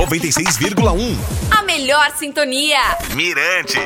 [0.00, 1.14] 96,1.
[1.50, 2.78] A melhor sintonia.
[3.14, 3.78] Mirante.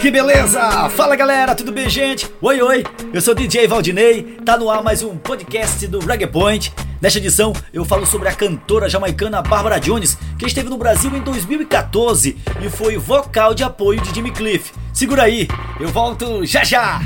[0.00, 0.88] Que beleza!
[0.90, 2.32] Fala galera, tudo bem gente?
[2.40, 6.28] Oi oi, eu sou o DJ Valdinei, tá no ar mais um podcast do Reggae
[6.28, 6.72] Point.
[7.00, 11.20] Nesta edição eu falo sobre a cantora jamaicana Barbara Jones, que esteve no Brasil em
[11.20, 14.72] 2014 e foi vocal de apoio de Jimmy Cliff.
[14.92, 15.46] Segura aí,
[15.78, 17.00] eu volto já já!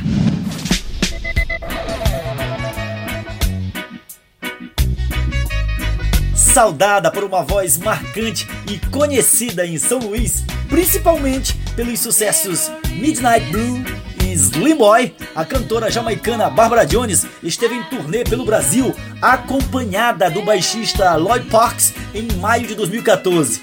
[6.35, 13.83] Saudada por uma voz marcante e conhecida em São Luís, principalmente pelos sucessos Midnight Blue
[14.33, 21.15] Slim Boy, a cantora jamaicana Barbara Jones esteve em turnê pelo Brasil, acompanhada do baixista
[21.17, 23.61] Lloyd Parks em maio de 2014.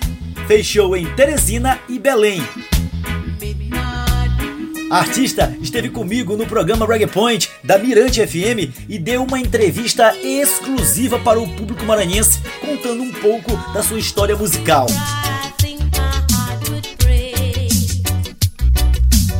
[0.47, 2.41] Fez show em Teresina e Belém.
[4.91, 10.15] A artista esteve comigo no programa Reggae Point da Mirante FM e deu uma entrevista
[10.17, 14.87] exclusiva para o público maranhense, contando um pouco da sua história musical.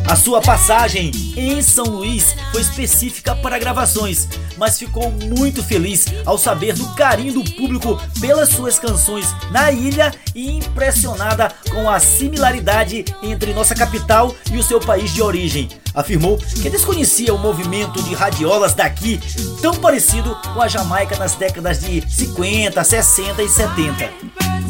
[0.10, 6.36] A sua passagem em São Luís foi específica para gravações, mas ficou muito feliz ao
[6.36, 13.06] saber do carinho do público pelas suas canções na ilha e impressionada com a similaridade
[13.22, 15.70] entre nossa capital e o seu país de origem.
[15.94, 19.20] Afirmou que desconhecia o movimento de radiolas daqui,
[19.62, 24.69] tão parecido com a Jamaica nas décadas de 50, 60 e 70.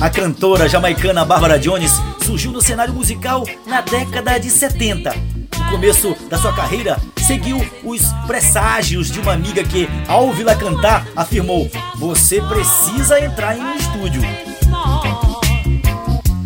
[0.00, 1.92] A cantora jamaicana Barbara Jones
[2.24, 5.14] surgiu no cenário musical na década de 70.
[5.58, 11.06] No começo da sua carreira, seguiu os presságios de uma amiga que, ao ouvi-la cantar,
[11.14, 14.22] afirmou: Você precisa entrar em um estúdio.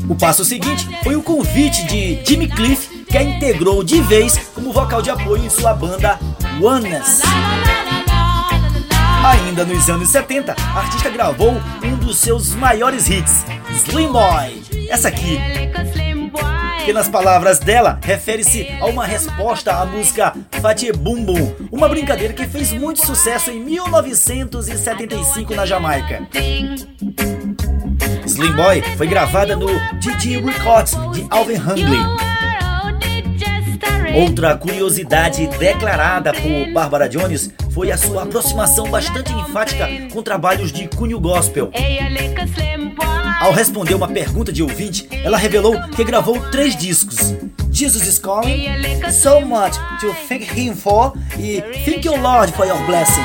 [0.09, 4.73] O passo seguinte foi o convite de Jimmy Cliff, que a integrou de vez como
[4.73, 6.19] vocal de apoio em sua banda
[6.61, 7.23] Oneness.
[9.25, 14.63] Ainda nos anos 70, a artista gravou um dos seus maiores hits, Slim Boy.
[14.91, 15.41] Essa aqui,
[16.85, 22.35] que nas palavras dela refere-se a uma resposta à música Fatih Bum Bum, uma brincadeira
[22.35, 26.29] que fez muito sucesso em 1975 na Jamaica.
[28.27, 29.69] Slim Boy foi gravada no
[30.01, 32.35] GG Records de Alvin Hungley.
[34.15, 40.87] Outra curiosidade declarada por Barbara Jones foi a sua aproximação bastante enfática com trabalhos de
[40.87, 41.73] cunho gospel.
[43.41, 47.35] Ao responder uma pergunta de ouvinte, ela revelou que gravou três discos:
[47.73, 48.69] Jesus is Calling,
[49.11, 53.21] So Much to Thank Him For e Thank You Lord for Your Blessing.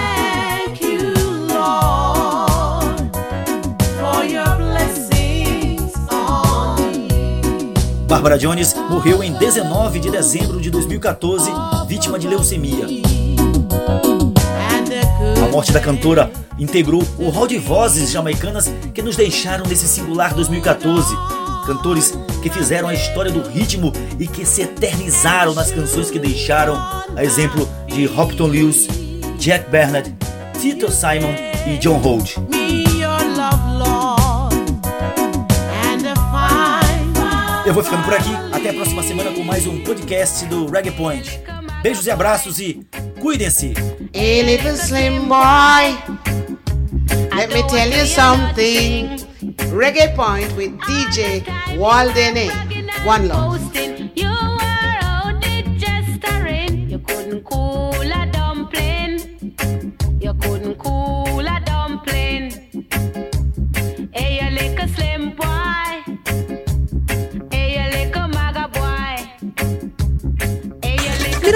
[8.07, 11.51] Barbara Jones morreu em 19 de dezembro de 2014,
[11.88, 12.88] vítima de leucemia.
[15.49, 20.31] A morte da cantora integrou o hall de vozes jamaicanas que nos deixaram nesse singular
[20.31, 21.11] 2014.
[21.65, 26.75] Cantores que fizeram a história do ritmo e que se eternizaram nas canções que deixaram,
[27.15, 28.88] a exemplo de Hopton Lewis,
[29.39, 30.15] Jack Bernard,
[30.61, 31.33] Tito Simon
[31.65, 32.35] e John Holt.
[37.65, 38.35] Eu vou ficando por aqui.
[38.51, 41.41] Até a próxima semana com mais um podcast do Reggae Point.
[41.81, 42.85] Beijos e abraços e
[43.22, 43.73] cuidem-se.
[44.13, 45.95] Hey, little slim boy,
[47.35, 49.17] let me tell you something.
[49.72, 51.44] Reggae Point with DJ
[51.78, 52.50] Waldene.
[53.06, 53.88] One love.